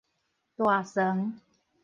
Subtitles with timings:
[0.57, 1.39] 大床